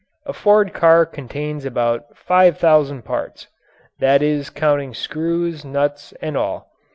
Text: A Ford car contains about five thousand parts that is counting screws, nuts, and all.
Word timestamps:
A 0.25 0.33
Ford 0.33 0.73
car 0.73 1.05
contains 1.05 1.63
about 1.63 2.17
five 2.17 2.57
thousand 2.57 3.03
parts 3.03 3.45
that 3.99 4.23
is 4.23 4.49
counting 4.49 4.95
screws, 4.95 5.63
nuts, 5.63 6.11
and 6.23 6.35
all. 6.35 6.71